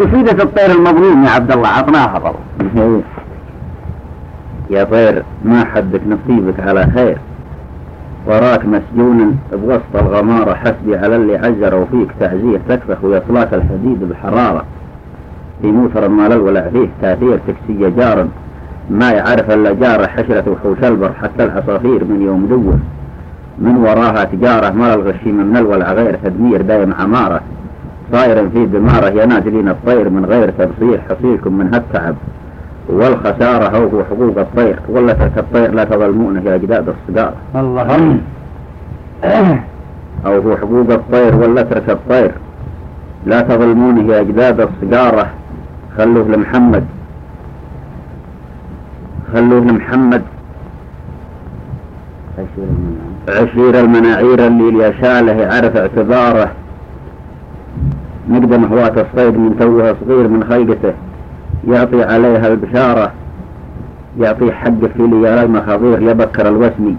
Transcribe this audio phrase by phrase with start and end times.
[0.00, 2.34] قصيدة الطير المظلوم يا عبد الله عطناها طبعا
[4.70, 7.18] يا طير ما حدك نصيبك على خير.
[8.26, 14.64] وراك مسجون بوسط الغمارة حسبي على اللي عجروا فيك تعزيه تكفخ ويصلاك الحديد بالحرارة.
[15.62, 18.26] في موثر المال الولع فيه تأثير تكسي جار.
[18.90, 22.74] ما يعرف إلا جاره حشرة وحوش البر حتى العصافير من يوم دور.
[23.58, 27.40] من وراها تجارة مال الغشيمة من الولع غير تدمير دايم عمارة.
[28.12, 32.14] صاير في دمارة يا نازلين الطير من غير تبصير حصيلكم من هالتعب.
[32.88, 34.78] والخسارة هو حقوق الطير.
[34.88, 38.18] ولا ترك الطير لا تظلمونه يا أجداد الصقار الله.
[40.26, 42.32] أو هو حقوق الطير ولا ترك الطير.
[43.26, 45.26] لا تظلمونه يا أجداد الصقارة
[45.98, 46.84] خلوه لمحمد.
[49.34, 50.22] خلوه لمحمد.
[53.28, 54.46] عشير المناعير.
[54.46, 56.50] اللي اليشاله يعرف اعتباره
[58.32, 60.92] نقدم هواة الصيد من توه صغير من خيقته.
[61.68, 63.12] يعطي عليها البشارة.
[64.20, 66.96] يعطي حق في ليالي المخاضير يبكر الوسمي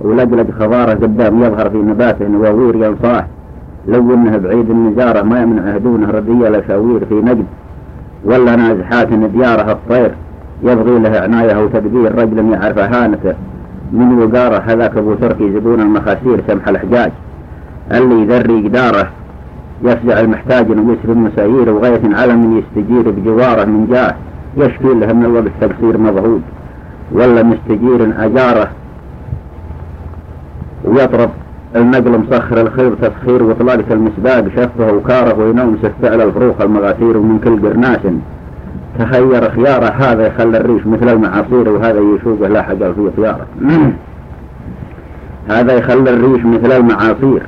[0.00, 3.26] ولجلج خضارة قدام يظهر في نباته نواوير ينصاح.
[3.88, 7.46] لو انه بعيد النجارة ما يمنعه دونه ردية لشاوير في نجد
[8.24, 10.14] ولا نازحات دياره الطير.
[10.62, 13.34] يبغي له عناية وتدبير رجل يعرف هانته
[13.92, 17.10] من وقارة هذاك أبو تركي زبون المخاسير سمح الحجاج
[17.92, 19.08] اللي يذري قداره.
[19.84, 24.14] يفزع المحتاج ويسر المسايير وغاية على من يستجير بجواره من جاه
[24.56, 26.40] يشكي له من الوقت تقصير مضغوط.
[27.12, 28.68] ولا مستجير أجاره
[30.84, 31.30] ويطرب
[31.76, 38.00] النقل مسخر الخير تسخير وطلالة المسباق شفه وكاره وينوم فعل الفروخ المغاثير ومن كل قرناس.
[38.98, 43.46] تخير خياره هذا يخلى الريش مثل المعاصير وهذا يشوقه لا حجر في خياره.
[45.48, 47.42] هذا يخلى الريش مثل المعاصير.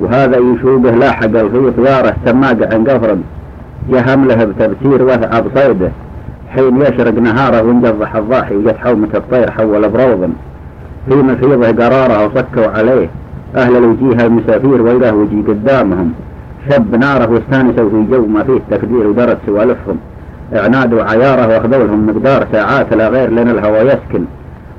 [0.00, 3.16] وهذا يشوبه لاحق في طياره سماقة عن قفر
[3.88, 5.90] يهم له بتبتير وثع بصيده
[6.48, 10.30] حين يشرق نهاره وانجضح الضاحي وجت حومة الطير حول بروض
[11.08, 13.08] في مفيضه قراره وصكوا عليه.
[13.56, 16.12] أهل الوجيه المسافير وإله وجي قدامهم.
[16.70, 19.96] شب ناره واستانسوا في جو ما فيه تكدير ودرس سوالفهم.
[20.56, 24.24] إعناد وعياره واخذوا لهم مقدار ساعات لا غير لأن الهوى يسكن.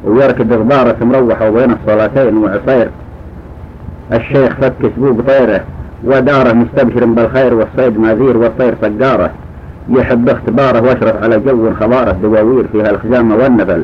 [0.05, 2.89] ويركد غبارة مروحة وبين الصلاتين وعصير.
[4.13, 5.61] الشيخ فك سبوق طيره
[6.03, 9.31] وداره مستبشر بالخير والصيد ماذير والطير صقاره
[9.89, 13.83] يحب اختباره واشرف على جو خضاره دواوير فيها الخزامة والنفل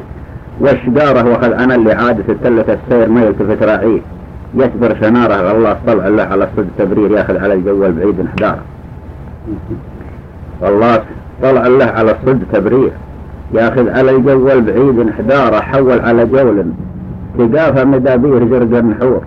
[0.60, 4.00] والشقارة واخذ أنا اللي عادة التلة السير ما يلتفت راعيه.
[4.56, 8.62] يكبر شنارة الله طلع الله على الصد تبرير ياخذ على الجو البعيد انحداره
[10.62, 11.04] والله
[11.44, 12.92] طلع الله على الصد تبرير
[13.54, 16.66] ياخذ على الجو البعيد انحداره حول على جول
[17.38, 19.22] تقافى مدابير زرق النحور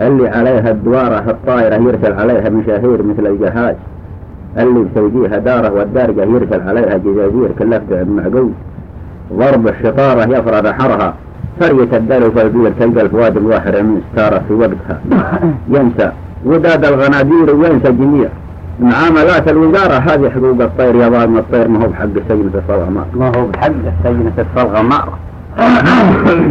[0.00, 3.74] اللي عليها الدوارة الطائرة يرسل عليها مشاهير مثل الجهاز.
[4.58, 8.50] اللي بتوجيها دارة والدارجة يرسل عليها جزازير كلها معقول.
[9.32, 11.14] ضرب الشطارة يفرض حرها.
[11.60, 15.00] فرية الدلو فالبير تلقى الفواد الواحر من ستارة في وقتها.
[15.68, 16.12] ينسى.
[16.44, 18.28] وداد الغنادير وينسى الجميع.
[18.80, 23.46] معاملات الوزارة هذه حقوق الطير يا ظالم الطير ما هو بحق سجنة الصلغمار ما هو
[23.46, 23.72] بحق
[24.04, 25.08] سجنة الصلغمار